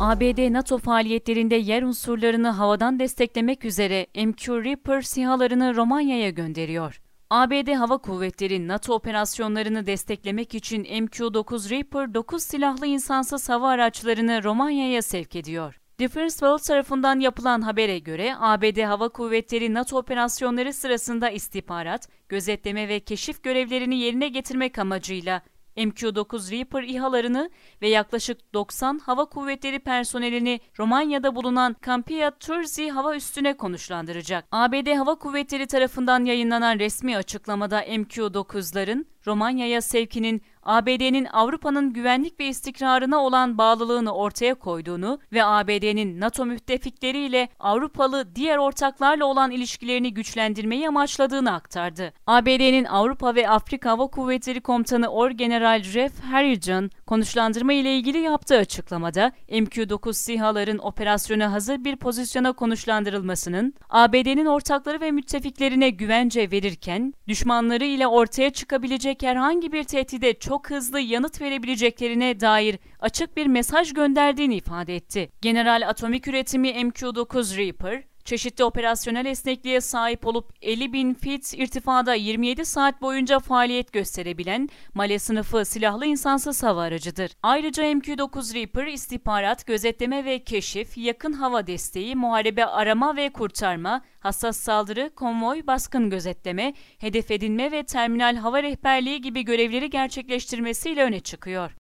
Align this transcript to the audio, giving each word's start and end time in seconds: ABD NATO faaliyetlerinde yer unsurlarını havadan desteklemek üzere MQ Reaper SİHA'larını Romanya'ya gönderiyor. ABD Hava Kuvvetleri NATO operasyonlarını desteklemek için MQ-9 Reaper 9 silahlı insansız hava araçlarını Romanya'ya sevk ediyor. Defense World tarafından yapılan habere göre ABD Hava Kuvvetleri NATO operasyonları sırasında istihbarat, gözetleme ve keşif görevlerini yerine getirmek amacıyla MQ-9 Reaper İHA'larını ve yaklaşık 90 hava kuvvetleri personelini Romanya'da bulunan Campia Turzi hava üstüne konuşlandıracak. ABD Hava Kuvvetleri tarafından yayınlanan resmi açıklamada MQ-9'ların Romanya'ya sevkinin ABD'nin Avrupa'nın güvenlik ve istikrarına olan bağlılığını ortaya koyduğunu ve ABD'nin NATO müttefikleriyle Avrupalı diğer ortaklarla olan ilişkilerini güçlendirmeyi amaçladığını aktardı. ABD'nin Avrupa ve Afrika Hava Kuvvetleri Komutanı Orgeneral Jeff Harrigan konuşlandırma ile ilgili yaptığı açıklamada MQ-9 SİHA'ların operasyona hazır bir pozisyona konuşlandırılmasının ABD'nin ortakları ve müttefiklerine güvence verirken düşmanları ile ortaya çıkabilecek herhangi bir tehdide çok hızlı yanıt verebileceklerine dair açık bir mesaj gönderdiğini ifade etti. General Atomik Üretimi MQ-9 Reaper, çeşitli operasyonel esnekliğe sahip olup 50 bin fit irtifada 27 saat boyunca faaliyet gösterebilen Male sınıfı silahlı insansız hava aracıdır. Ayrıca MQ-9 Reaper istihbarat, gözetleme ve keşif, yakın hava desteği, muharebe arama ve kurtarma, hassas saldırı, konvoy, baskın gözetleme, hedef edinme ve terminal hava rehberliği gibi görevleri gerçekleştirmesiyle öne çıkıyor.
ABD 0.00 0.52
NATO 0.52 0.78
faaliyetlerinde 0.78 1.54
yer 1.54 1.82
unsurlarını 1.82 2.48
havadan 2.48 2.98
desteklemek 2.98 3.64
üzere 3.64 4.06
MQ 4.16 4.64
Reaper 4.64 5.02
SİHA'larını 5.02 5.76
Romanya'ya 5.76 6.30
gönderiyor. 6.30 7.00
ABD 7.30 7.74
Hava 7.74 7.98
Kuvvetleri 7.98 8.68
NATO 8.68 8.94
operasyonlarını 8.94 9.86
desteklemek 9.86 10.54
için 10.54 10.84
MQ-9 10.84 11.70
Reaper 11.70 12.14
9 12.14 12.42
silahlı 12.42 12.86
insansız 12.86 13.48
hava 13.48 13.68
araçlarını 13.68 14.44
Romanya'ya 14.44 15.02
sevk 15.02 15.36
ediyor. 15.36 15.80
Defense 16.00 16.32
World 16.32 16.66
tarafından 16.66 17.20
yapılan 17.20 17.62
habere 17.62 17.98
göre 17.98 18.34
ABD 18.38 18.82
Hava 18.82 19.08
Kuvvetleri 19.08 19.74
NATO 19.74 19.98
operasyonları 19.98 20.72
sırasında 20.72 21.30
istihbarat, 21.30 22.08
gözetleme 22.28 22.88
ve 22.88 23.00
keşif 23.00 23.42
görevlerini 23.42 23.98
yerine 23.98 24.28
getirmek 24.28 24.78
amacıyla 24.78 25.42
MQ-9 25.76 26.52
Reaper 26.52 26.82
İHA'larını 26.82 27.50
ve 27.82 27.88
yaklaşık 27.88 28.54
90 28.54 28.98
hava 28.98 29.24
kuvvetleri 29.24 29.78
personelini 29.78 30.60
Romanya'da 30.78 31.36
bulunan 31.36 31.76
Campia 31.86 32.30
Turzi 32.30 32.90
hava 32.90 33.16
üstüne 33.16 33.56
konuşlandıracak. 33.56 34.44
ABD 34.52 34.96
Hava 34.96 35.14
Kuvvetleri 35.14 35.66
tarafından 35.66 36.24
yayınlanan 36.24 36.78
resmi 36.78 37.16
açıklamada 37.16 37.84
MQ-9'ların 37.84 39.06
Romanya'ya 39.26 39.80
sevkinin 39.80 40.42
ABD'nin 40.64 41.24
Avrupa'nın 41.24 41.92
güvenlik 41.92 42.40
ve 42.40 42.46
istikrarına 42.46 43.18
olan 43.18 43.58
bağlılığını 43.58 44.14
ortaya 44.14 44.54
koyduğunu 44.54 45.18
ve 45.32 45.44
ABD'nin 45.44 46.20
NATO 46.20 46.46
müttefikleriyle 46.46 47.48
Avrupalı 47.60 48.34
diğer 48.34 48.56
ortaklarla 48.56 49.24
olan 49.24 49.50
ilişkilerini 49.50 50.14
güçlendirmeyi 50.14 50.88
amaçladığını 50.88 51.52
aktardı. 51.52 52.12
ABD'nin 52.26 52.84
Avrupa 52.84 53.34
ve 53.34 53.48
Afrika 53.48 53.90
Hava 53.90 54.06
Kuvvetleri 54.06 54.60
Komutanı 54.60 55.08
Orgeneral 55.08 55.82
Jeff 55.82 56.20
Harrigan 56.20 56.90
konuşlandırma 57.06 57.72
ile 57.72 57.96
ilgili 57.96 58.18
yaptığı 58.18 58.58
açıklamada 58.58 59.32
MQ-9 59.48 60.12
SİHA'ların 60.14 60.78
operasyona 60.78 61.52
hazır 61.52 61.84
bir 61.84 61.96
pozisyona 61.96 62.52
konuşlandırılmasının 62.52 63.74
ABD'nin 63.90 64.46
ortakları 64.46 65.00
ve 65.00 65.10
müttefiklerine 65.10 65.90
güvence 65.90 66.50
verirken 66.50 67.14
düşmanları 67.28 67.84
ile 67.84 68.06
ortaya 68.06 68.50
çıkabilecek 68.50 69.22
herhangi 69.22 69.72
bir 69.72 69.84
tehdide 69.84 70.38
çok 70.38 70.70
hızlı 70.70 71.00
yanıt 71.00 71.40
verebileceklerine 71.40 72.40
dair 72.40 72.78
açık 73.00 73.36
bir 73.36 73.46
mesaj 73.46 73.92
gönderdiğini 73.92 74.56
ifade 74.56 74.96
etti. 74.96 75.30
General 75.42 75.88
Atomik 75.88 76.28
Üretimi 76.28 76.68
MQ-9 76.68 77.56
Reaper, 77.56 78.02
çeşitli 78.24 78.64
operasyonel 78.64 79.26
esnekliğe 79.26 79.80
sahip 79.80 80.26
olup 80.26 80.52
50 80.62 80.92
bin 80.92 81.14
fit 81.14 81.54
irtifada 81.54 82.14
27 82.14 82.64
saat 82.64 83.02
boyunca 83.02 83.38
faaliyet 83.38 83.92
gösterebilen 83.92 84.68
Male 84.94 85.18
sınıfı 85.18 85.64
silahlı 85.64 86.06
insansız 86.06 86.62
hava 86.62 86.82
aracıdır. 86.82 87.30
Ayrıca 87.42 87.84
MQ-9 87.84 88.54
Reaper 88.54 88.86
istihbarat, 88.86 89.66
gözetleme 89.66 90.24
ve 90.24 90.44
keşif, 90.44 90.98
yakın 90.98 91.32
hava 91.32 91.66
desteği, 91.66 92.16
muharebe 92.16 92.64
arama 92.64 93.16
ve 93.16 93.32
kurtarma, 93.32 94.02
hassas 94.20 94.56
saldırı, 94.56 95.10
konvoy, 95.16 95.66
baskın 95.66 96.10
gözetleme, 96.10 96.74
hedef 96.98 97.30
edinme 97.30 97.72
ve 97.72 97.82
terminal 97.82 98.36
hava 98.36 98.62
rehberliği 98.62 99.20
gibi 99.20 99.44
görevleri 99.44 99.90
gerçekleştirmesiyle 99.90 101.02
öne 101.02 101.20
çıkıyor. 101.20 101.83